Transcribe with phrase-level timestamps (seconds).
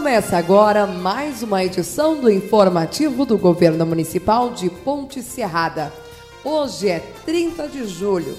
[0.00, 5.92] Começa agora mais uma edição do informativo do Governo Municipal de Ponte Serrada.
[6.42, 8.34] Hoje é 30 de julho,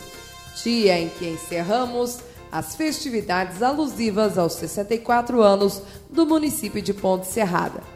[0.63, 2.17] dia em que encerramos
[2.51, 7.90] as festividades alusivas aos 64 anos do município de Ponte Serrada.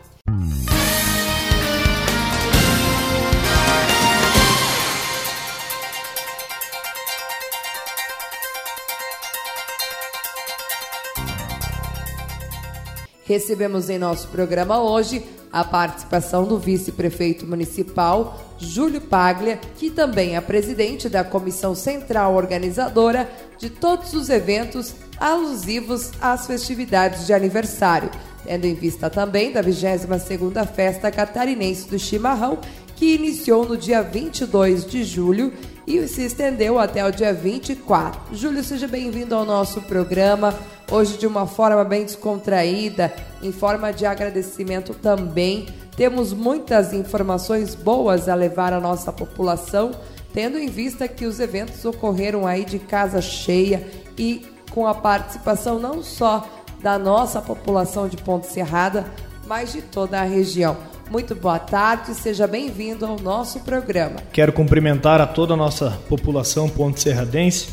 [13.25, 20.41] Recebemos em nosso programa hoje a participação do vice-prefeito municipal, Júlio Paglia, que também é
[20.41, 28.11] presidente da comissão central organizadora de todos os eventos alusivos às festividades de aniversário,
[28.43, 32.59] tendo em vista também da 22ª Festa Catarinense do Chimarrão,
[32.95, 35.51] que iniciou no dia 22 de julho
[35.87, 38.35] e se estendeu até o dia 24.
[38.35, 40.53] Júlio, seja bem-vindo ao nosso programa.
[40.91, 45.67] Hoje, de uma forma bem descontraída, em forma de agradecimento também.
[45.95, 49.91] Temos muitas informações boas a levar à nossa população,
[50.33, 55.79] tendo em vista que os eventos ocorreram aí de casa cheia e com a participação
[55.79, 56.47] não só
[56.81, 59.05] da nossa população de Ponte Serrada,
[59.47, 60.77] mas de toda a região.
[61.09, 64.17] Muito boa tarde, seja bem-vindo ao nosso programa.
[64.33, 67.69] Quero cumprimentar a toda a nossa população ponte serradense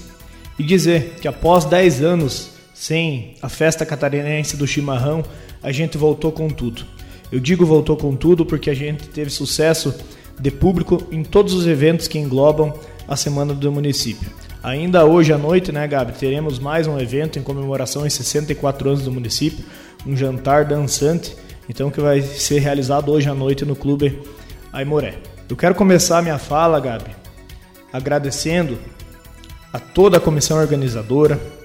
[0.58, 2.51] e dizer que após 10 anos
[2.82, 5.22] sem a festa catarinense do chimarrão,
[5.62, 6.84] a gente voltou com tudo.
[7.30, 9.94] Eu digo voltou com tudo porque a gente teve sucesso
[10.36, 12.74] de público em todos os eventos que englobam
[13.06, 14.28] a semana do município.
[14.64, 19.04] Ainda hoje à noite, né, Gabi, teremos mais um evento em comemoração aos 64 anos
[19.04, 19.64] do município,
[20.04, 21.36] um jantar dançante
[21.68, 24.20] então que vai ser realizado hoje à noite no Clube
[24.72, 25.14] Aimoré.
[25.48, 27.12] Eu quero começar a minha fala, Gabi,
[27.92, 28.76] agradecendo
[29.72, 31.61] a toda a comissão organizadora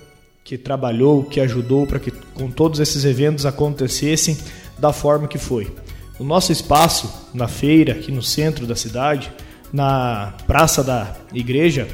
[0.48, 4.38] que trabalhou, que ajudou para que com todos esses eventos acontecessem
[4.80, 5.70] da forma que foi.
[6.18, 9.30] O nosso espaço na feira, aqui no centro da cidade,
[9.74, 11.86] na praça da igreja,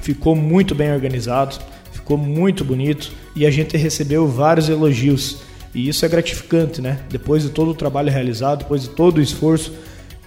[0.00, 1.58] ficou muito bem organizado,
[1.92, 5.36] ficou muito bonito e a gente recebeu vários elogios
[5.74, 7.00] e isso é gratificante, né?
[7.10, 9.74] Depois de todo o trabalho realizado, depois de todo o esforço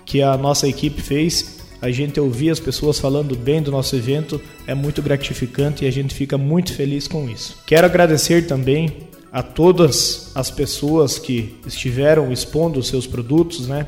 [0.06, 4.40] que a nossa equipe fez, a gente ouvir as pessoas falando bem do nosso evento
[4.68, 7.58] é muito gratificante e a gente fica muito feliz com isso.
[7.66, 13.86] Quero agradecer também a todas as pessoas que estiveram expondo os seus produtos, né?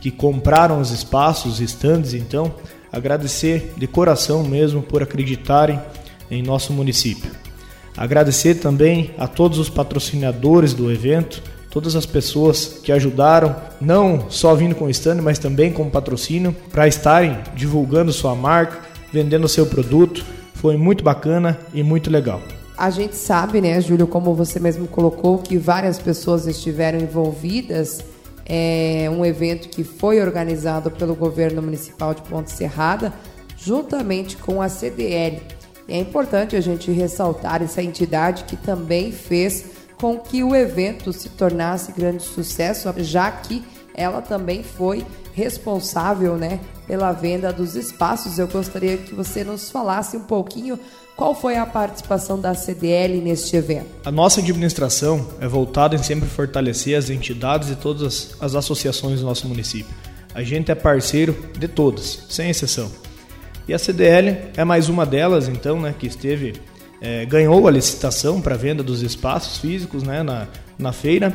[0.00, 2.54] Que compraram os espaços, estandes, então
[2.90, 5.78] agradecer de coração mesmo por acreditarem
[6.30, 7.30] em nosso município.
[7.96, 11.42] Agradecer também a todos os patrocinadores do evento,
[11.78, 16.52] todas as pessoas que ajudaram, não só vindo com o stand, mas também com patrocínio,
[16.72, 18.80] para estarem divulgando sua marca,
[19.12, 20.24] vendendo seu produto.
[20.54, 22.42] Foi muito bacana e muito legal.
[22.76, 28.00] A gente sabe, né, Júlio, como você mesmo colocou, que várias pessoas estiveram envolvidas.
[28.44, 33.12] É um evento que foi organizado pelo governo municipal de Ponte Serrada,
[33.56, 35.40] juntamente com a CDL,
[35.88, 41.28] é importante a gente ressaltar essa entidade que também fez com que o evento se
[41.30, 43.64] tornasse grande sucesso, já que
[43.94, 45.04] ela também foi
[45.34, 48.38] responsável, né, pela venda dos espaços.
[48.38, 50.78] Eu gostaria que você nos falasse um pouquinho
[51.16, 53.86] qual foi a participação da CDL neste evento.
[54.04, 59.26] A nossa administração é voltada em sempre fortalecer as entidades e todas as associações do
[59.26, 59.92] nosso município.
[60.32, 62.90] A gente é parceiro de todas, sem exceção.
[63.66, 66.54] E a CDL é mais uma delas, então, né, que esteve
[67.00, 70.48] é, ganhou a licitação para venda dos espaços físicos né, na,
[70.78, 71.34] na feira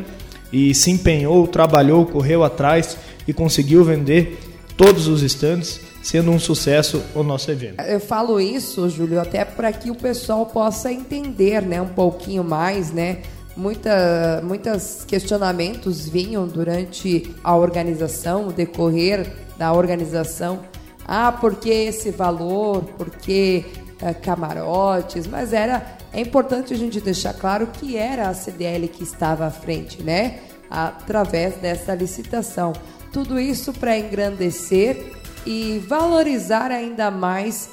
[0.52, 2.98] e se empenhou, trabalhou, correu atrás
[3.28, 4.40] e conseguiu vender
[4.78, 7.82] todos os estandes, sendo um sucesso o nosso evento.
[7.82, 12.92] Eu falo isso, Júlio, até para que o pessoal possa entender né, um pouquinho mais,
[12.92, 13.20] né?
[13.56, 20.62] Muita, muitos questionamentos vinham durante a organização, o decorrer da organização
[21.06, 22.84] ah, por que esse valor?
[22.98, 23.66] Por que
[24.12, 25.28] camarotes?
[25.28, 29.52] Mas era é importante a gente deixar claro que era a CDL que estava à
[29.52, 30.40] frente, né?
[30.70, 32.74] Através dessa licitação.
[33.12, 35.14] Tudo isso para engrandecer
[35.46, 37.70] e valorizar ainda mais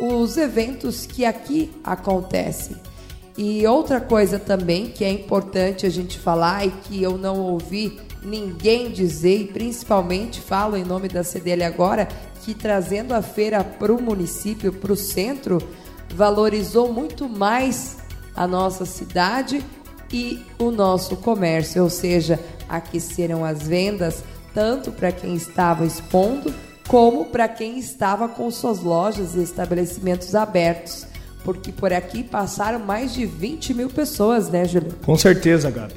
[0.00, 2.76] os eventos que aqui acontecem.
[3.36, 8.00] E outra coisa também que é importante a gente falar e que eu não ouvi
[8.22, 12.08] ninguém dizer, e principalmente falo em nome da CDL agora,
[12.44, 15.58] que trazendo a feira para o município, para o centro,
[16.14, 17.96] valorizou muito mais
[18.36, 19.64] a nossa cidade
[20.12, 22.38] e o nosso comércio, ou seja,
[22.68, 26.54] aqueceram as vendas tanto para quem estava expondo
[26.86, 31.06] como para quem estava com suas lojas e estabelecimentos abertos.
[31.42, 34.94] Porque por aqui passaram mais de 20 mil pessoas, né, Júlio?
[35.04, 35.94] Com certeza, Gabi.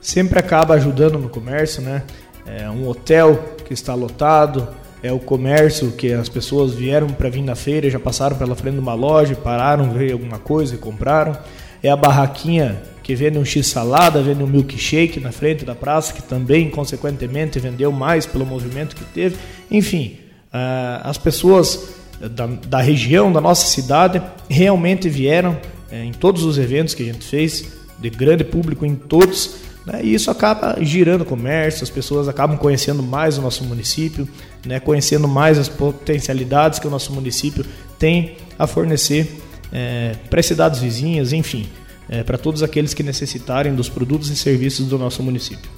[0.00, 2.04] sempre acaba ajudando no comércio, né?
[2.46, 4.68] É um hotel que está lotado,
[5.02, 8.74] é o comércio que as pessoas vieram para vir na feira, já passaram pela frente
[8.74, 11.36] de uma loja, pararam, ver alguma coisa e compraram.
[11.82, 16.22] É a barraquinha que vende um x-salada, vende um milkshake na frente da praça, que
[16.22, 19.36] também, consequentemente, vendeu mais pelo movimento que teve.
[19.70, 20.18] Enfim,
[20.52, 24.20] uh, as pessoas da, da, região, da nossa cidade,
[24.50, 28.94] realmente vieram uh, em todos os eventos que a gente fez, de grande público em
[28.94, 29.56] todos,
[29.86, 34.28] né, e isso acaba girando o comércio, as pessoas acabam conhecendo mais o nosso município,
[34.64, 37.64] né, conhecendo mais as potencialidades que o nosso município
[37.98, 39.40] tem a fornecer
[39.72, 41.68] é, para as cidades vizinhas, enfim
[42.08, 45.70] é, para todos aqueles que necessitarem dos produtos e serviços do nosso município.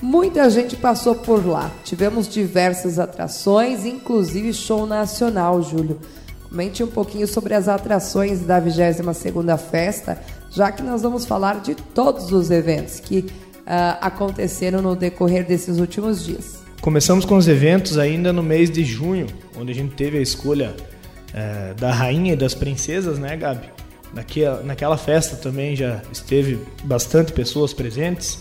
[0.00, 1.70] Muita gente passou por lá.
[1.84, 5.98] Tivemos diversas atrações, inclusive show nacional, Júlio.
[6.48, 10.18] Comente um pouquinho sobre as atrações da 22ª festa,
[10.50, 15.78] já que nós vamos falar de todos os eventos que uh, aconteceram no decorrer desses
[15.78, 16.67] últimos dias.
[16.88, 20.74] Começamos com os eventos ainda no mês de junho, onde a gente teve a escolha
[20.74, 23.68] uh, da rainha e das princesas, né, Gabi?
[24.14, 28.38] Naquela, naquela festa também já esteve bastante pessoas presentes.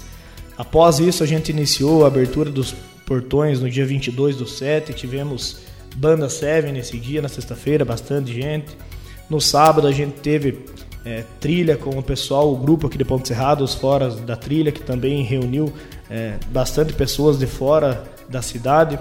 [0.58, 2.74] Após isso, a gente iniciou a abertura dos
[3.06, 4.94] portões no dia 22 do 7.
[4.94, 5.58] Tivemos
[5.98, 8.78] banda Seven nesse dia, na sexta-feira, bastante gente.
[9.30, 10.60] No sábado, a gente teve
[11.04, 14.72] é, trilha com o pessoal, o grupo aqui de Ponte Cerrado, os fora da trilha,
[14.72, 15.74] que também reuniu
[16.10, 19.00] é, bastante pessoas de fora da cidade.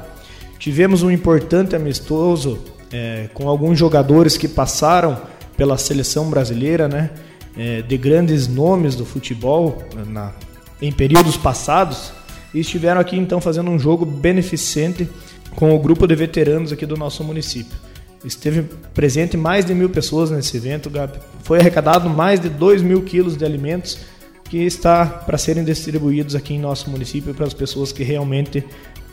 [0.59, 2.59] Tivemos um importante amistoso
[2.93, 5.21] é, com alguns jogadores que passaram
[5.57, 7.11] pela seleção brasileira, né?
[7.57, 10.33] É, de grandes nomes do futebol na,
[10.81, 12.13] em períodos passados
[12.53, 15.09] e estiveram aqui então fazendo um jogo beneficente
[15.55, 17.77] com o grupo de veteranos aqui do nosso município.
[18.25, 18.63] Esteve
[18.93, 21.19] presente mais de mil pessoas nesse evento, Gabi.
[21.43, 23.99] Foi arrecadado mais de 2 mil quilos de alimentos
[24.45, 28.65] que está para serem distribuídos aqui em nosso município para as pessoas que realmente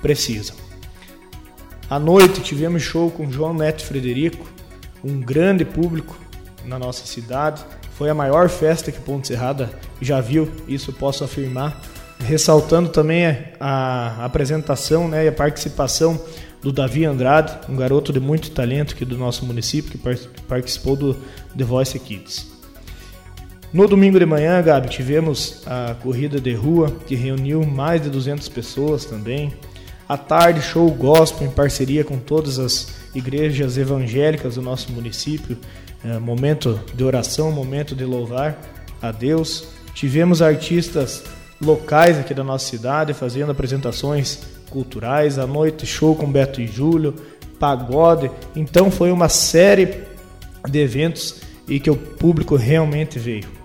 [0.04, 0.56] precisam.
[1.90, 4.46] À noite tivemos show com João Neto Frederico,
[5.04, 6.16] um grande público
[6.66, 7.64] na nossa cidade.
[7.98, 9.70] Foi a maior festa que Ponte Serrada
[10.02, 11.82] já viu, isso posso afirmar.
[12.20, 13.26] Ressaltando também
[13.60, 16.22] a apresentação né, e a participação
[16.62, 21.14] do Davi Andrade, um garoto de muito talento aqui do nosso município que participou do
[21.58, 22.54] The Voice Kids.
[23.74, 28.48] No domingo de manhã, Gabi, tivemos a corrida de rua que reuniu mais de 200
[28.48, 29.52] pessoas também.
[30.08, 35.58] À tarde, show gospel em parceria com todas as igrejas evangélicas do nosso município,
[36.04, 38.60] é, momento de oração, momento de louvar
[39.02, 39.66] a Deus.
[39.94, 41.24] Tivemos artistas
[41.62, 44.40] locais aqui da nossa cidade fazendo apresentações
[44.70, 47.16] culturais, à noite show com Beto e Júlio,
[47.60, 48.30] pagode.
[48.56, 50.04] Então foi uma série
[50.68, 53.63] de eventos e que o público realmente veio.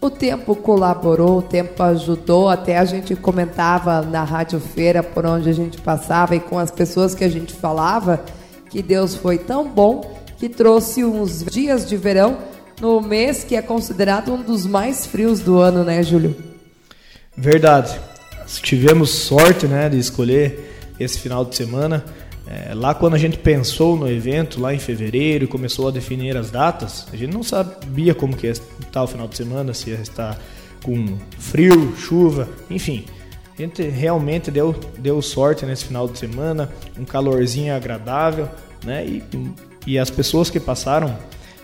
[0.00, 5.50] O tempo colaborou, o tempo ajudou, até a gente comentava na Rádio Feira por onde
[5.50, 8.24] a gente passava e com as pessoas que a gente falava
[8.70, 12.38] que Deus foi tão bom que trouxe uns dias de verão
[12.80, 16.36] no mês que é considerado um dos mais frios do ano, né, Júlio?
[17.36, 17.98] Verdade.
[18.46, 22.04] Tivemos sorte, né, de escolher esse final de semana.
[22.50, 26.36] É, lá quando a gente pensou no evento, lá em fevereiro, e começou a definir
[26.36, 29.90] as datas, a gente não sabia como que ia estar o final de semana, se
[29.90, 30.38] ia estar
[30.82, 33.04] com frio, chuva, enfim.
[33.58, 38.48] A gente realmente deu, deu sorte nesse final de semana, um calorzinho agradável,
[38.84, 39.04] né?
[39.04, 39.22] E
[39.88, 41.16] e as pessoas que passaram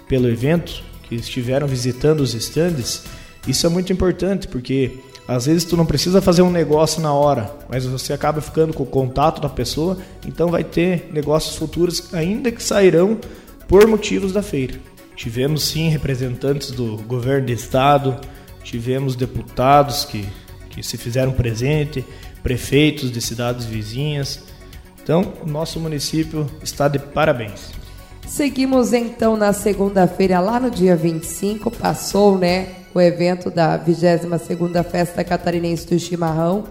[0.09, 3.05] pelo evento, que estiveram visitando os estandes,
[3.47, 4.93] isso é muito importante porque
[5.27, 8.83] às vezes tu não precisa fazer um negócio na hora, mas você acaba ficando com
[8.83, 13.19] o contato da pessoa, então vai ter negócios futuros ainda que sairão
[13.67, 14.75] por motivos da feira.
[15.17, 18.21] Tivemos sim representantes do governo do estado,
[18.63, 20.29] tivemos deputados que,
[20.69, 22.05] que se fizeram presente,
[22.43, 24.41] prefeitos de cidades vizinhas.
[25.03, 27.71] Então, nosso município está de parabéns.
[28.27, 35.25] Seguimos então na segunda-feira, lá no dia 25, passou né, o evento da 22ª Festa
[35.25, 36.65] Catarinense do Chimarrão,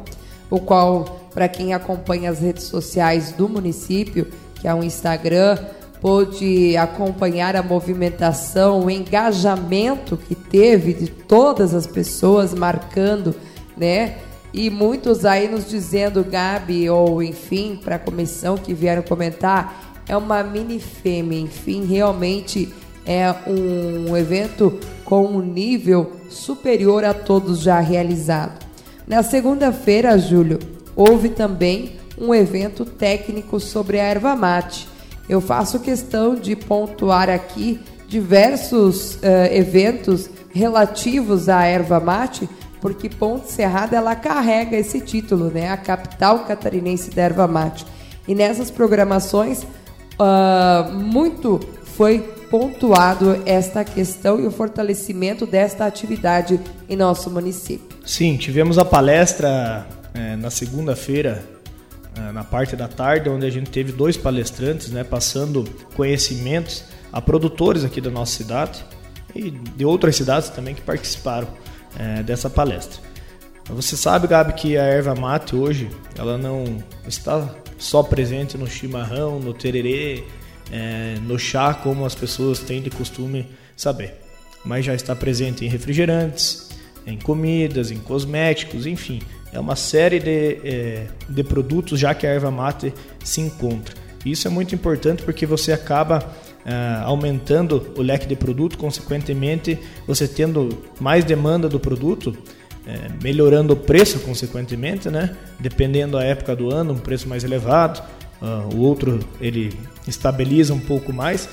[0.50, 5.58] o qual, para quem acompanha as redes sociais do município, que é o Instagram,
[6.00, 13.36] pôde acompanhar a movimentação, o engajamento que teve de todas as pessoas marcando,
[13.76, 14.18] né?
[14.54, 20.16] E muitos aí nos dizendo, Gabi, ou enfim, para a comissão que vieram comentar, é
[20.16, 22.72] uma mini fêmea, enfim, realmente
[23.06, 28.64] é um evento com um nível superior a todos já realizado.
[29.08, 30.60] Na segunda-feira, Júlio,
[30.96, 34.88] houve também um evento técnico sobre a erva mate.
[35.28, 39.20] Eu faço questão de pontuar aqui diversos uh,
[39.52, 42.48] eventos relativos à erva mate,
[42.80, 45.70] porque Ponte Serrada ela carrega esse título, né?
[45.70, 47.86] A capital catarinense da erva mate.
[48.28, 52.20] E nessas programações, uh, muito foi
[52.54, 57.98] pontuado esta questão e o fortalecimento desta atividade em nosso município.
[58.06, 61.44] Sim, tivemos a palestra é, na segunda-feira,
[62.16, 65.64] é, na parte da tarde, onde a gente teve dois palestrantes, né, passando
[65.96, 68.86] conhecimentos a produtores aqui da nossa cidade
[69.34, 71.48] e de outras cidades também que participaram
[71.98, 73.02] é, dessa palestra.
[73.70, 76.66] Você sabe, Gabi, que a erva mate hoje ela não
[77.08, 80.24] está só presente no chimarrão, no tererê,
[80.72, 84.16] é, no chá, como as pessoas têm de costume saber,
[84.64, 86.70] mas já está presente em refrigerantes,
[87.06, 92.30] em comidas, em cosméticos, enfim, é uma série de, é, de produtos já que a
[92.30, 92.94] erva mate
[93.24, 93.94] se encontra.
[94.26, 96.34] Isso é muito importante porque você acaba
[96.66, 99.78] é, aumentando o leque de produto, consequentemente,
[100.08, 102.36] você tendo mais demanda do produto,
[102.88, 105.36] é, melhorando o preço, consequentemente, né?
[105.60, 108.02] dependendo da época do ano, um preço mais elevado,
[108.74, 109.74] o outro ele
[110.08, 111.48] estabiliza um pouco mais,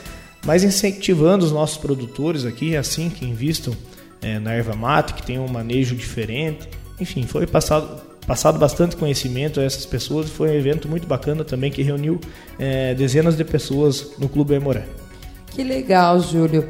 [0.45, 3.75] mas incentivando os nossos produtores aqui, assim que investam
[4.23, 6.69] é, na erva mate, que tem um manejo diferente.
[6.99, 10.29] Enfim, foi passado, passado bastante conhecimento a essas pessoas.
[10.31, 12.21] Foi um evento muito bacana também que reuniu
[12.59, 14.85] é, dezenas de pessoas no Clube Emoré.
[15.49, 16.69] Que legal, Júlio.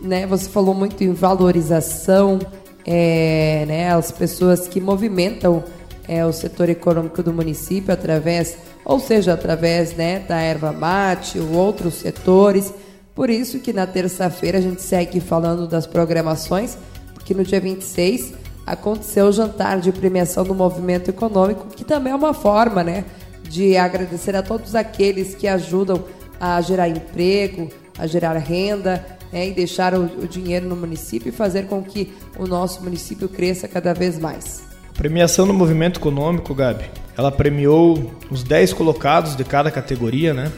[0.00, 2.40] Né, você falou muito em valorização,
[2.84, 5.62] é, né, as pessoas que movimentam
[6.08, 8.56] é, o setor econômico do município através,
[8.88, 12.72] ou seja, através né, da erva mate ou outros setores.
[13.14, 16.78] Por isso que na terça-feira a gente segue falando das programações,
[17.12, 18.32] porque no dia 26
[18.64, 23.04] aconteceu o jantar de premiação do movimento econômico, que também é uma forma, né,
[23.42, 26.02] de agradecer a todos aqueles que ajudam
[26.40, 27.68] a gerar emprego,
[27.98, 32.10] a gerar renda, né, e deixar o, o dinheiro no município e fazer com que
[32.38, 34.67] o nosso município cresça cada vez mais.
[34.98, 36.86] A premiação do movimento econômico, Gabi,
[37.16, 40.50] ela premiou os 10 colocados de cada categoria, né?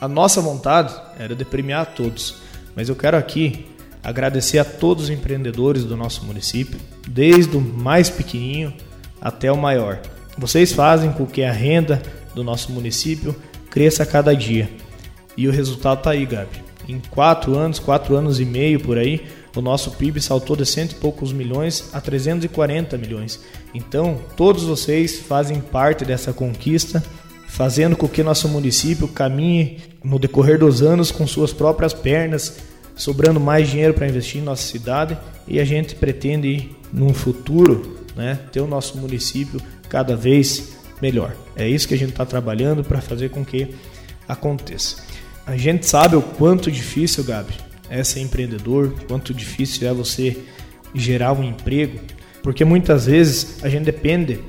[0.00, 2.36] A nossa vontade era de premiar todos,
[2.74, 3.66] mas eu quero aqui
[4.02, 8.72] agradecer a todos os empreendedores do nosso município, desde o mais pequenininho
[9.20, 10.00] até o maior.
[10.38, 12.00] Vocês fazem com que a renda
[12.34, 13.36] do nosso município
[13.68, 14.70] cresça a cada dia.
[15.36, 16.64] E o resultado está aí, Gabi.
[16.88, 20.92] Em quatro anos, quatro anos e meio por aí, o nosso PIB saltou de cento
[20.92, 23.40] e poucos milhões a 340 milhões.
[23.74, 27.02] Então, todos vocês fazem parte dessa conquista
[27.52, 32.56] fazendo com que nosso município caminhe no decorrer dos anos com suas próprias pernas,
[32.96, 38.38] sobrando mais dinheiro para investir em nossa cidade e a gente pretende, num futuro, né,
[38.50, 41.36] ter o nosso município cada vez melhor.
[41.54, 43.74] É isso que a gente está trabalhando para fazer com que
[44.26, 44.96] aconteça.
[45.46, 47.52] A gente sabe o quanto difícil, Gabi,
[47.92, 50.38] é ser empreendedor, quanto difícil é você
[50.94, 52.00] gerar um emprego,
[52.42, 54.40] porque muitas vezes a gente depende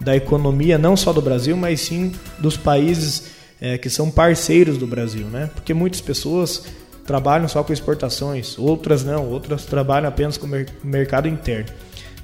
[0.00, 4.86] da economia não só do Brasil, mas sim dos países é, que são parceiros do
[4.86, 5.50] Brasil, né?
[5.54, 6.64] Porque muitas pessoas
[7.06, 11.68] trabalham só com exportações, outras não, outras trabalham apenas com o mercado interno.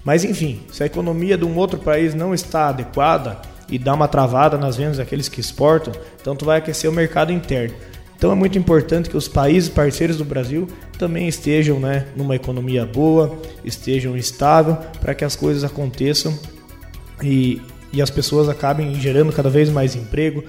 [0.02, 4.08] Mas enfim, se a economia de um outro país não está adequada e dá uma
[4.08, 7.74] travada nas vendas daqueles que exportam, então tu vai aquecer o mercado interno.
[8.22, 12.86] Então é muito importante que os países parceiros do Brasil também estejam né, numa economia
[12.86, 16.38] boa, estejam estável, para que as coisas aconteçam
[17.20, 17.60] e,
[17.92, 20.44] e as pessoas acabem gerando cada vez mais emprego,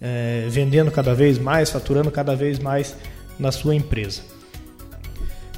[0.00, 2.96] é, vendendo cada vez mais, faturando cada vez mais
[3.38, 4.22] na sua empresa.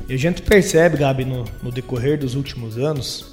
[0.08, 3.30] E a gente percebe, Gabi, no, no decorrer dos últimos anos,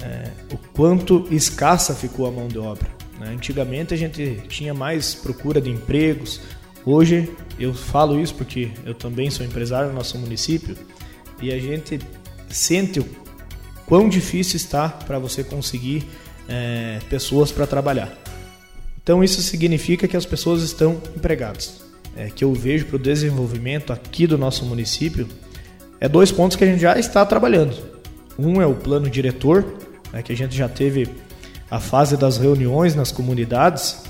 [0.00, 2.88] é, o quanto escassa ficou a mão de obra.
[3.18, 3.30] Né?
[3.34, 6.40] Antigamente a gente tinha mais procura de empregos,
[6.86, 10.76] hoje eu falo isso porque eu também sou empresário no nosso município
[11.40, 11.98] e a gente
[12.48, 13.06] sente o
[13.86, 16.04] quão difícil está para você conseguir
[16.48, 18.12] é, pessoas para trabalhar.
[19.02, 21.82] Então isso significa que as pessoas estão empregadas.
[22.16, 25.26] É, que eu vejo para o desenvolvimento aqui do nosso município
[26.00, 27.76] é dois pontos que a gente já está trabalhando.
[28.38, 29.64] Um é o plano diretor,
[30.12, 31.08] né, que a gente já teve
[31.70, 34.02] a fase das reuniões nas comunidades,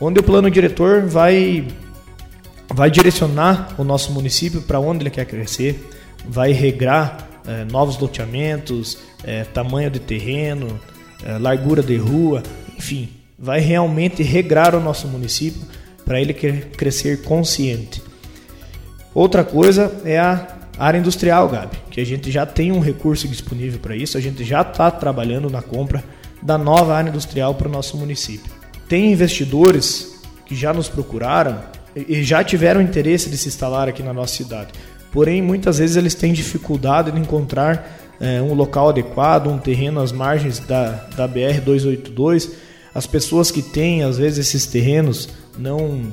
[0.00, 1.66] onde o plano diretor vai
[2.72, 5.88] vai direcionar o nosso município para onde ele quer crescer,
[6.26, 10.78] vai regrar é, novos loteamentos, é, tamanho de terreno,
[11.24, 12.42] é, largura de rua,
[12.76, 13.08] enfim,
[13.38, 15.62] vai realmente regrar o nosso município
[16.04, 18.02] para ele crescer consciente.
[19.14, 23.80] Outra coisa é a área industrial, Gabi, que a gente já tem um recurso disponível
[23.80, 26.04] para isso, a gente já está trabalhando na compra
[26.42, 28.52] da nova área industrial para o nosso município.
[28.88, 31.60] Tem investidores que já nos procuraram
[31.96, 34.72] e já tiveram interesse de se instalar aqui na nossa cidade.
[35.10, 40.12] Porém, muitas vezes eles têm dificuldade de encontrar é, um local adequado, um terreno às
[40.12, 42.50] margens da, da BR-282.
[42.94, 45.28] As pessoas que têm, às vezes, esses terrenos
[45.58, 46.12] não,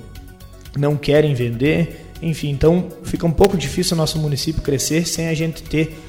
[0.78, 2.06] não querem vender.
[2.22, 6.00] Enfim, então fica um pouco difícil o nosso município crescer sem a gente ter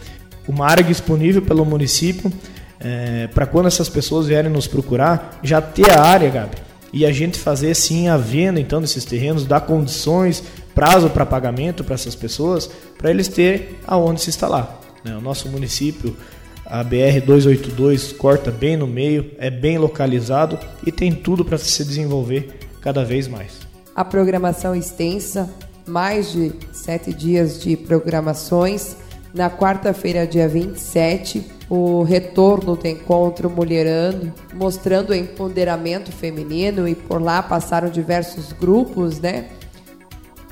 [0.47, 2.33] uma área disponível pelo município
[2.79, 6.57] é, para quando essas pessoas vierem nos procurar, já ter a área, Gabi,
[6.93, 10.43] e a gente fazer sim a venda então desses terrenos, dar condições,
[10.75, 14.81] prazo para pagamento para essas pessoas, para eles terem aonde se instalar.
[15.05, 15.17] Né?
[15.17, 16.17] O nosso município,
[16.65, 21.85] a BR 282 corta bem no meio, é bem localizado e tem tudo para se
[21.85, 23.67] desenvolver cada vez mais.
[23.95, 25.49] A programação extensa,
[25.87, 28.97] mais de sete dias de programações.
[29.37, 37.21] Na quarta-feira, dia 27, o retorno do encontro mulherando, mostrando o empoderamento feminino e por
[37.21, 39.49] lá passaram diversos grupos, né?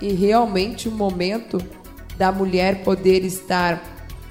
[0.03, 1.57] E realmente o momento
[2.19, 3.83] da mulher poder estar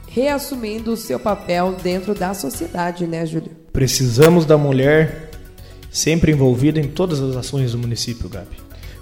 [0.08, 3.50] reassumindo o seu papel dentro da sociedade, né, Júlio?
[3.72, 5.32] Precisamos da mulher
[5.90, 8.58] sempre envolvida em todas as ações do município, Gabi.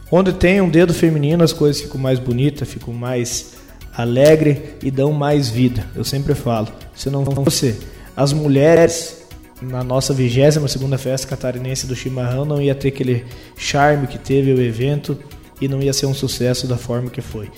[0.10, 3.60] Onde tem um dedo feminino, as coisas ficam mais bonitas, ficam mais
[3.96, 5.86] alegre e dão mais vida.
[5.96, 7.78] Eu sempre falo, se não fosse
[8.16, 9.22] as mulheres
[9.62, 14.52] na nossa 22 segunda festa catarinense do chimarrão não ia ter aquele charme que teve
[14.52, 15.18] o evento
[15.62, 17.50] e não ia ser um sucesso da forma que foi.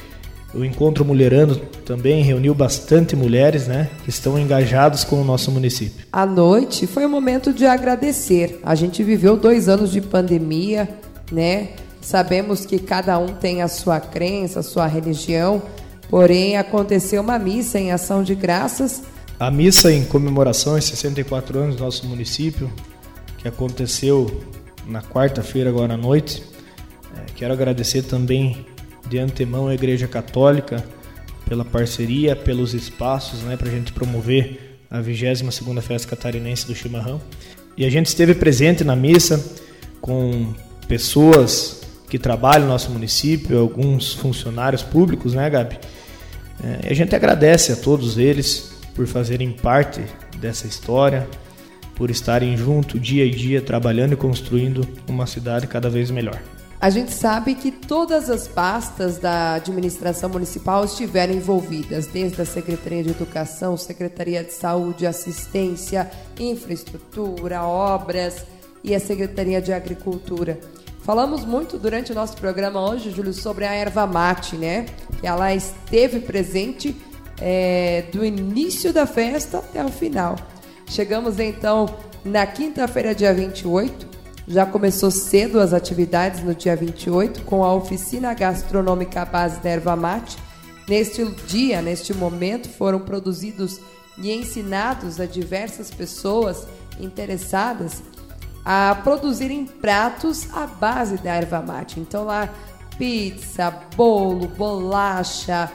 [0.54, 6.06] O encontro mulherano também reuniu bastante mulheres, né, que estão engajadas com o nosso município.
[6.12, 8.60] A noite foi um momento de agradecer.
[8.64, 10.88] A gente viveu dois anos de pandemia,
[11.32, 11.70] né?
[12.02, 15.62] Sabemos que cada um tem a sua crença, a sua religião,
[16.14, 19.02] Porém, aconteceu uma missa em ação de graças.
[19.40, 22.72] A missa em comemoração aos 64 anos do nosso município,
[23.40, 24.44] que aconteceu
[24.86, 26.44] na quarta-feira, agora à noite.
[27.18, 28.64] É, quero agradecer também
[29.10, 30.86] de antemão à Igreja Católica
[31.50, 37.20] pela parceria, pelos espaços né, para a gente promover a 22ª Festa Catarinense do Chimarrão.
[37.76, 39.44] E a gente esteve presente na missa
[40.00, 40.54] com
[40.88, 45.80] pessoas que trabalham no nosso município, alguns funcionários públicos, né, Gabi?
[46.62, 50.02] É, a gente agradece a todos eles por fazerem parte
[50.38, 51.28] dessa história,
[51.96, 56.42] por estarem junto dia a dia trabalhando e construindo uma cidade cada vez melhor.
[56.84, 63.02] A gente sabe que todas as pastas da administração municipal estiveram envolvidas, desde a Secretaria
[63.02, 68.46] de Educação, Secretaria de Saúde, Assistência, Infraestrutura, Obras
[68.84, 70.60] e a Secretaria de Agricultura.
[71.04, 74.86] Falamos muito durante o nosso programa hoje, Júlio, sobre a erva mate, né?
[75.20, 76.96] Que ela esteve presente
[77.42, 80.38] é, do início da festa até o final.
[80.88, 84.08] Chegamos então na quinta-feira, dia 28.
[84.48, 89.98] Já começou cedo as atividades no dia 28 com a oficina gastronômica base da erva
[89.98, 90.38] mate.
[90.88, 93.78] Neste dia, neste momento, foram produzidos
[94.18, 96.66] e ensinados a diversas pessoas
[96.98, 98.02] interessadas
[98.66, 102.00] a produzirem pratos à base da erva mate.
[102.00, 102.50] Então lá
[102.98, 105.72] pizza, bolo, bolacha,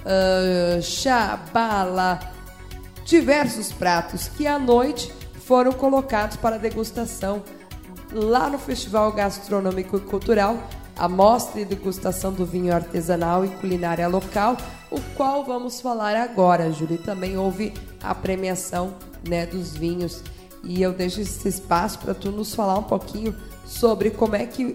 [0.00, 2.18] uh, chá, bala,
[3.04, 5.12] diversos pratos que à noite
[5.46, 7.42] foram colocados para degustação
[8.12, 10.56] lá no Festival Gastronômico e Cultural,
[10.96, 14.56] a mostra e degustação do vinho artesanal e culinária local,
[14.90, 16.98] o qual vamos falar agora, Júlio.
[16.98, 18.94] Também houve a premiação
[19.26, 20.22] né, dos vinhos
[20.64, 23.34] e eu deixo esse espaço para tu nos falar um pouquinho
[23.66, 24.74] sobre como é que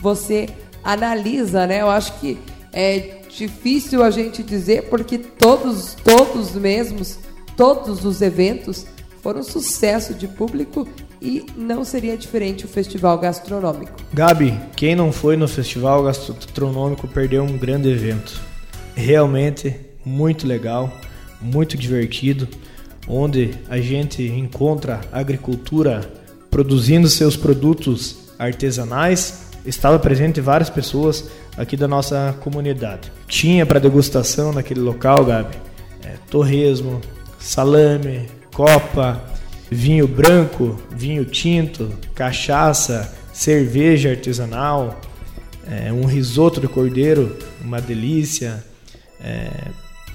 [0.00, 0.48] você
[0.82, 1.80] analisa, né?
[1.80, 2.38] Eu acho que
[2.72, 7.18] é difícil a gente dizer porque todos, todos mesmos,
[7.56, 8.86] todos os eventos
[9.22, 10.86] foram sucesso de público
[11.20, 13.94] e não seria diferente o festival gastronômico.
[14.12, 18.40] Gabi, quem não foi no festival gastronômico perdeu um grande evento.
[18.94, 20.92] Realmente muito legal,
[21.40, 22.46] muito divertido
[23.06, 26.00] onde a gente encontra agricultura
[26.50, 33.10] produzindo seus produtos artesanais, estava presente várias pessoas aqui da nossa comunidade.
[33.26, 35.56] Tinha para degustação naquele local, Gabi,
[36.04, 37.00] é, torresmo,
[37.38, 39.20] salame, copa,
[39.70, 45.00] vinho branco, vinho tinto, cachaça, cerveja artesanal,
[45.68, 48.64] é, um risoto de cordeiro, uma delícia,
[49.20, 49.48] é,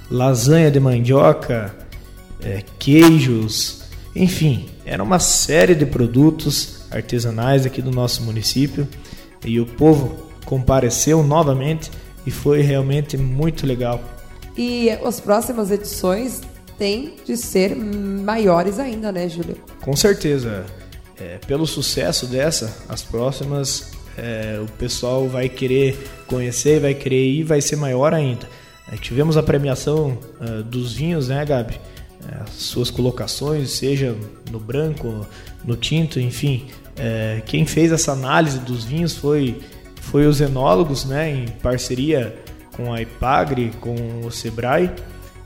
[0.09, 1.75] lasanha de mandioca,
[2.41, 3.83] é, queijos,
[4.15, 8.87] enfim, era uma série de produtos artesanais aqui do nosso município
[9.45, 11.91] e o povo compareceu novamente
[12.25, 14.01] e foi realmente muito legal.
[14.57, 16.41] E as próximas edições
[16.77, 19.57] têm de ser maiores ainda, né, Júlio?
[19.81, 20.65] Com certeza.
[21.19, 25.97] É, pelo sucesso dessa, as próximas é, o pessoal vai querer
[26.27, 28.47] conhecer, vai querer ir, vai ser maior ainda.
[28.91, 31.79] É, tivemos a premiação uh, dos vinhos, né, Gabi?
[32.29, 34.15] É, as suas colocações, seja
[34.51, 35.25] no branco,
[35.65, 36.67] no tinto, enfim.
[36.95, 39.59] É, quem fez essa análise dos vinhos foi,
[40.01, 42.37] foi os enólogos, né, em parceria
[42.75, 44.91] com a Ipagre, com o Sebrae,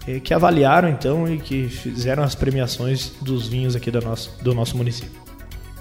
[0.08, 4.54] é, que avaliaram então e que fizeram as premiações dos vinhos aqui do nosso, do
[4.54, 5.22] nosso município.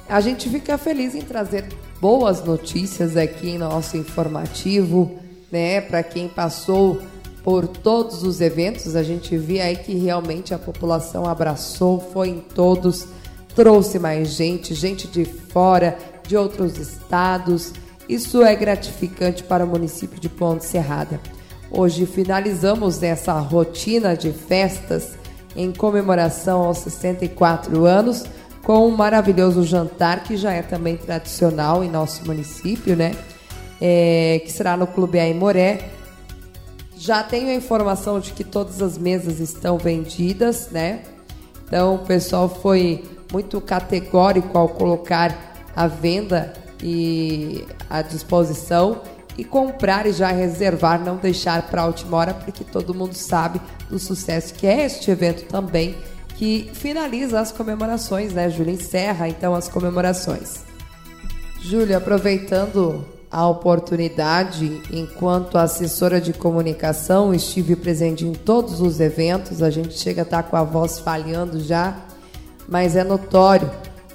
[0.08, 1.66] A gente fica feliz em trazer
[2.00, 5.18] boas notícias aqui em nosso informativo,
[5.50, 7.00] né, para quem passou
[7.42, 8.96] por todos os eventos.
[8.96, 13.06] A gente via aí que realmente a população abraçou, foi em todos,
[13.54, 17.72] trouxe mais gente, gente de fora, de outros estados.
[18.08, 21.20] Isso é gratificante para o município de Ponte Serrada.
[21.70, 25.12] Hoje finalizamos essa rotina de festas
[25.56, 28.24] em comemoração aos 64 anos
[28.62, 33.12] com um maravilhoso jantar que já é também tradicional em nosso município, né?
[33.80, 35.90] É, que será no Clube Aimoré,
[37.02, 41.02] já tenho a informação de que todas as mesas estão vendidas, né?
[41.66, 45.36] Então o pessoal foi muito categórico ao colocar
[45.74, 49.02] a venda e à disposição
[49.36, 53.60] e comprar e já reservar, não deixar para a última hora, porque todo mundo sabe
[53.90, 55.96] do sucesso que é este evento também,
[56.36, 58.74] que finaliza as comemorações, né, Júlia?
[58.74, 60.60] Encerra então as comemorações.
[61.60, 69.62] Júlia, aproveitando a oportunidade, enquanto assessora de comunicação, estive presente em todos os eventos.
[69.62, 71.96] A gente chega a estar com a voz falhando já,
[72.68, 73.70] mas é notório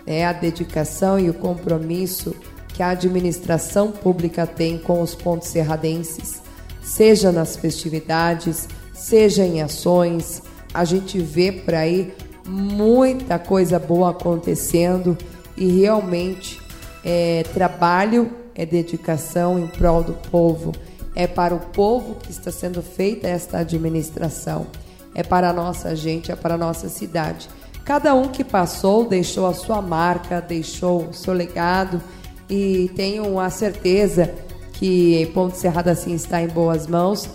[0.07, 2.33] é a dedicação e o compromisso
[2.69, 6.41] que a administração pública tem com os pontos serradenses,
[6.81, 10.41] seja nas festividades, seja em ações.
[10.73, 12.13] A gente vê por aí
[12.47, 15.17] muita coisa boa acontecendo
[15.57, 16.61] e realmente
[17.03, 20.73] é, trabalho é dedicação em prol do povo.
[21.15, 24.65] É para o povo que está sendo feita esta administração.
[25.13, 27.47] É para a nossa gente, é para a nossa cidade.
[27.85, 32.01] Cada um que passou deixou a sua marca, deixou o seu legado
[32.49, 34.33] e tenho a certeza
[34.73, 37.29] que Ponto Cerrado assim está em boas mãos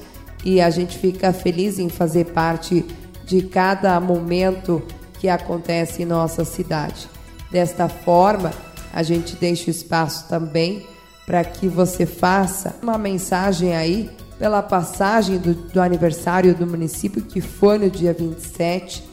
[0.45, 2.85] e a gente fica feliz em fazer parte
[3.25, 4.83] de cada momento
[5.19, 7.09] que acontece em nossa cidade.
[7.51, 8.53] Desta forma,
[8.93, 10.87] a gente deixa o espaço também
[11.27, 17.41] para que você faça uma mensagem aí pela passagem do, do, aniversário do município, que
[17.41, 19.05] foi no dia 27,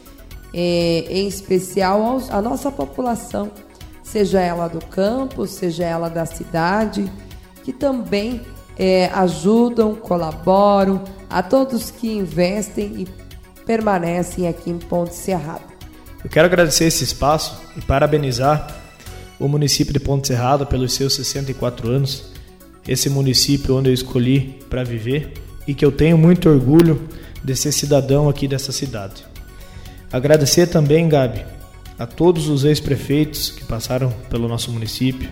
[0.53, 3.51] é, em especial aos, a nossa população,
[4.01, 7.11] seja ela do campo, seja ela da cidade,
[7.63, 8.41] que também
[8.77, 13.07] é, ajudam, colaboram, a todos que investem e
[13.65, 15.61] permanecem aqui em Ponte Cerrado.
[16.23, 18.75] Eu quero agradecer esse espaço e parabenizar
[19.39, 22.25] o município de Ponte Serrada pelos seus 64 anos,
[22.87, 25.33] esse município onde eu escolhi para viver
[25.67, 27.01] e que eu tenho muito orgulho
[27.43, 29.23] de ser cidadão aqui dessa cidade.
[30.11, 31.45] Agradecer também, Gabi,
[31.97, 35.29] a todos os ex-prefeitos que passaram pelo nosso município,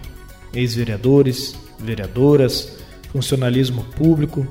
[0.54, 2.78] ex-vereadores, vereadoras,
[3.12, 4.48] funcionalismo público,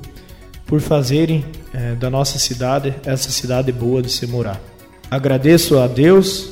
[0.65, 4.61] por fazerem é, da nossa cidade essa cidade boa de se morar.
[5.09, 6.49] Agradeço a Deus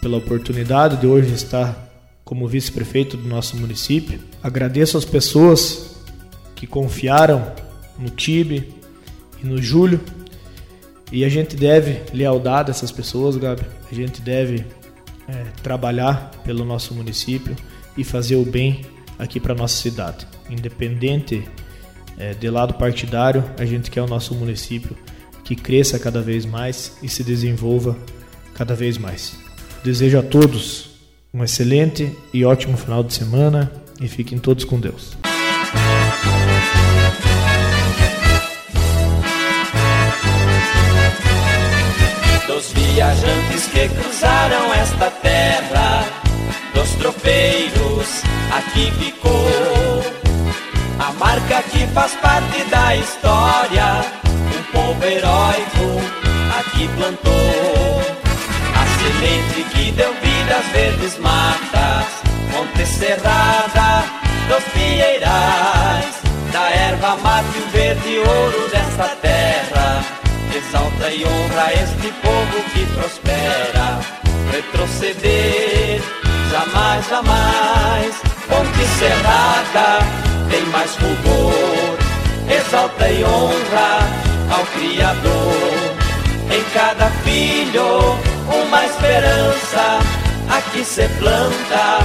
[0.00, 1.85] pela oportunidade de hoje estar
[2.26, 4.18] como vice-prefeito do nosso município.
[4.42, 5.94] Agradeço às pessoas
[6.56, 7.52] que confiaram
[7.96, 8.74] no Tibe
[9.40, 10.00] e no Júlio.
[11.12, 13.62] E a gente deve lealdade a essas pessoas, Gabi.
[13.90, 14.66] A gente deve
[15.28, 17.54] é, trabalhar pelo nosso município
[17.96, 18.84] e fazer o bem
[19.20, 20.26] aqui para nossa cidade.
[20.50, 21.48] Independente
[22.18, 24.96] é, de lado partidário, a gente quer o nosso município
[25.44, 27.96] que cresça cada vez mais e se desenvolva
[28.52, 29.38] cada vez mais.
[29.84, 30.95] Desejo a todos
[31.36, 33.70] um excelente e ótimo final de semana
[34.00, 35.14] e fiquem todos com Deus.
[42.46, 46.04] Dos viajantes que cruzaram esta terra,
[46.74, 50.02] dos tropeiros, aqui ficou
[50.98, 54.06] a marca que faz parte da história.
[54.24, 56.00] Um povo heróico
[56.58, 57.85] aqui plantou
[59.06, 62.06] semente que deu vida das verdes matas,
[62.52, 64.04] Monte Serrada,
[64.48, 66.16] dos Pinheirais,
[66.52, 70.04] da erva mate o verde ouro desta terra.
[70.54, 74.00] Exalta e honra este povo que prospera.
[74.50, 76.00] Retroceder,
[76.50, 78.14] jamais, jamais.
[78.48, 79.98] Ponte Serrada
[80.50, 81.98] tem mais rubor.
[82.48, 83.98] Exalta e honra
[84.50, 85.85] ao Criador.
[86.56, 89.98] Em cada filho, uma esperança
[90.48, 91.98] aqui se planta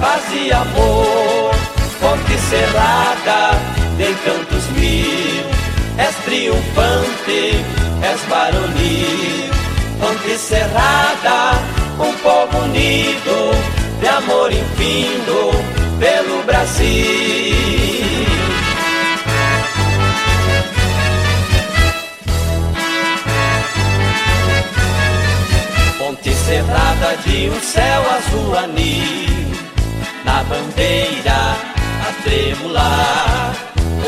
[0.00, 1.54] paz e amor.
[2.00, 3.50] Fonte cerrada
[3.98, 5.44] de cantos mil,
[5.98, 7.62] és triunfante,
[8.02, 9.50] és varonil.
[10.00, 11.58] Ponte Serrada,
[11.98, 13.50] um povo unido,
[14.00, 15.50] de amor infindo
[15.98, 17.77] pelo Brasil.
[27.16, 29.50] De um céu azul anil,
[30.24, 31.56] na bandeira
[32.06, 33.56] a tremular,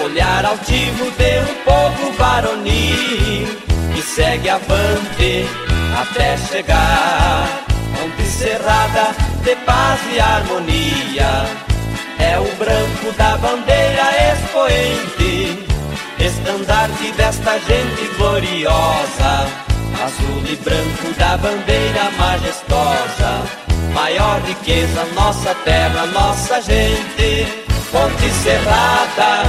[0.04, 3.48] olhar altivo de um povo varonil,
[3.94, 5.46] que segue avante
[5.98, 7.64] até chegar.
[7.98, 11.46] Ponte Serrada de paz e harmonia,
[12.18, 15.58] é o branco da bandeira expoente,
[16.18, 19.69] estandarte desta gente gloriosa,
[20.04, 23.42] azul e branco da bandeira majestosa,
[23.92, 27.46] maior riqueza nossa terra, nossa gente,
[27.92, 29.42] Ponte Serrada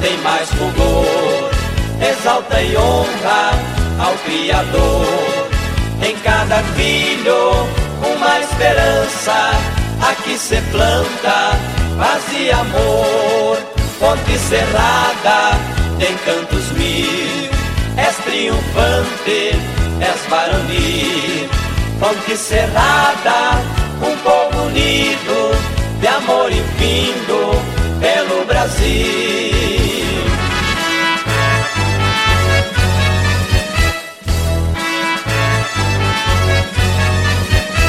[0.00, 1.50] tem mais fulgor,
[2.00, 3.50] exalta e honra
[3.98, 5.48] ao Criador.
[6.00, 7.66] Em cada filho
[8.14, 9.50] uma esperança
[10.00, 11.58] aqui se planta
[11.98, 13.58] paz e amor.
[13.98, 15.58] Fonte cerrada
[15.98, 17.58] tem cantos mil
[17.98, 21.48] és triunfante és varonil
[22.00, 23.60] fonte cerrada
[24.02, 25.50] um povo unido
[26.00, 27.38] de amor infindo
[28.00, 29.58] pelo Brasil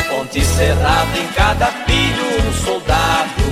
[0.10, 3.44] Ponte cerrada em cada filho um soldado.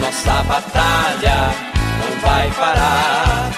[0.00, 1.50] Nossa batalha
[2.00, 3.50] não vai parar.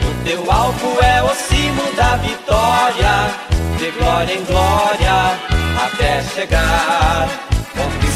[0.00, 3.30] O teu alvo é o cimo da vitória,
[3.82, 5.38] de glória em glória
[5.84, 7.28] até chegar.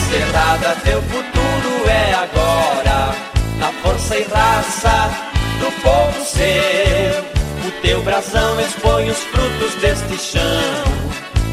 [0.08, 3.12] Cerrada, teu futuro é agora.
[3.58, 5.10] Na força e raça
[5.58, 7.66] do povo seu.
[7.66, 10.84] O teu brasão expõe os frutos deste chão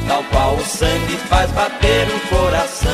[0.07, 2.91] tal qual o sangue faz bater o coração.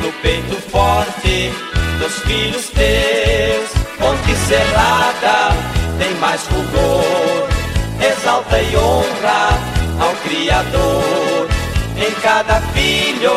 [0.00, 1.50] No peito forte
[1.98, 5.56] dos filhos teus, ponte cerrada
[5.98, 7.48] tem mais fulgor,
[8.00, 11.48] exalta e honra ao Criador.
[11.96, 13.32] Em cada filho,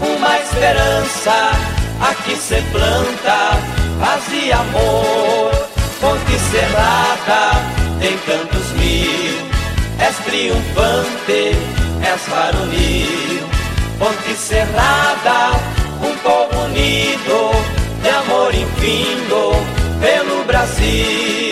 [0.00, 1.52] uma esperança,
[2.00, 3.58] aqui se planta
[4.00, 5.50] paz e amor.
[6.00, 9.48] Ponte cerrada tem cantos mil,
[9.98, 11.56] és triunfante
[12.02, 13.42] és varonil,
[13.98, 15.58] ponte cerrada,
[16.00, 17.50] um povo unido,
[18.02, 19.52] de amor infindo
[20.00, 21.47] pelo Brasil.